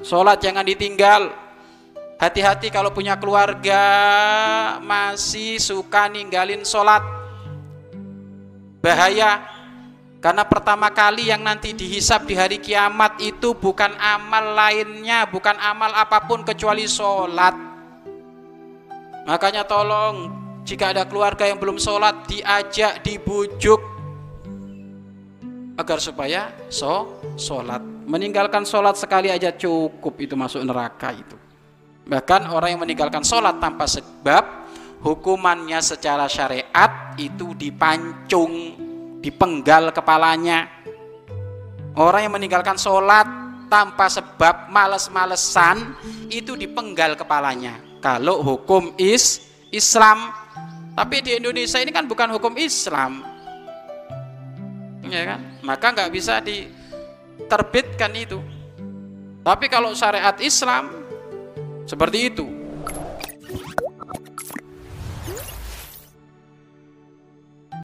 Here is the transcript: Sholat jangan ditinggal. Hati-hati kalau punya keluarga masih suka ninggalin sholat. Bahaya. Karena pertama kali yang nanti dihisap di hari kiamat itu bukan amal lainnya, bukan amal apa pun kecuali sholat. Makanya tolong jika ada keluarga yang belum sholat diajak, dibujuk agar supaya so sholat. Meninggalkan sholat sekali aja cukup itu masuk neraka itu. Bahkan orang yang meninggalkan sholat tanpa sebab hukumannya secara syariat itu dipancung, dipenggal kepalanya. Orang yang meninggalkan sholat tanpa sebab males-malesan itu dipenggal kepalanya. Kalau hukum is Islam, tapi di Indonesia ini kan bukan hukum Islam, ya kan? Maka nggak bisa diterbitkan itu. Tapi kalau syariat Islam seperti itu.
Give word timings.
Sholat 0.00 0.40
jangan 0.40 0.64
ditinggal. 0.64 1.28
Hati-hati 2.20 2.68
kalau 2.68 2.92
punya 2.92 3.16
keluarga 3.16 3.80
masih 4.84 5.56
suka 5.56 6.08
ninggalin 6.08 6.64
sholat. 6.64 7.00
Bahaya. 8.80 9.60
Karena 10.20 10.44
pertama 10.44 10.92
kali 10.92 11.32
yang 11.32 11.40
nanti 11.40 11.72
dihisap 11.72 12.28
di 12.28 12.36
hari 12.36 12.60
kiamat 12.60 13.16
itu 13.24 13.56
bukan 13.56 13.96
amal 13.96 14.52
lainnya, 14.52 15.24
bukan 15.24 15.56
amal 15.56 15.96
apa 15.96 16.28
pun 16.28 16.44
kecuali 16.44 16.84
sholat. 16.84 17.56
Makanya 19.24 19.64
tolong 19.64 20.28
jika 20.68 20.92
ada 20.92 21.08
keluarga 21.08 21.48
yang 21.48 21.56
belum 21.56 21.80
sholat 21.80 22.28
diajak, 22.28 23.00
dibujuk 23.00 23.80
agar 25.80 25.98
supaya 25.98 26.52
so 26.68 27.24
sholat. 27.40 27.80
Meninggalkan 28.04 28.68
sholat 28.68 29.00
sekali 29.00 29.32
aja 29.32 29.48
cukup 29.56 30.20
itu 30.20 30.36
masuk 30.36 30.60
neraka 30.60 31.16
itu. 31.16 31.36
Bahkan 32.04 32.52
orang 32.52 32.76
yang 32.76 32.82
meninggalkan 32.82 33.24
sholat 33.24 33.56
tanpa 33.56 33.88
sebab 33.88 34.44
hukumannya 35.00 35.80
secara 35.80 36.28
syariat 36.28 37.16
itu 37.16 37.56
dipancung, 37.56 38.52
dipenggal 39.24 39.94
kepalanya. 39.96 40.68
Orang 41.96 42.26
yang 42.28 42.34
meninggalkan 42.34 42.76
sholat 42.76 43.26
tanpa 43.70 44.10
sebab 44.10 44.68
males-malesan 44.74 45.94
itu 46.28 46.58
dipenggal 46.58 47.14
kepalanya. 47.14 47.78
Kalau 48.02 48.42
hukum 48.42 48.90
is 48.98 49.46
Islam, 49.70 50.34
tapi 50.98 51.22
di 51.22 51.38
Indonesia 51.38 51.78
ini 51.78 51.94
kan 51.94 52.10
bukan 52.10 52.34
hukum 52.34 52.58
Islam, 52.58 53.22
ya 55.10 55.36
kan? 55.36 55.40
Maka 55.60 55.86
nggak 55.92 56.10
bisa 56.14 56.38
diterbitkan 56.40 58.12
itu. 58.14 58.38
Tapi 59.42 59.66
kalau 59.66 59.92
syariat 59.92 60.36
Islam 60.38 60.90
seperti 61.84 62.30
itu. 62.30 62.46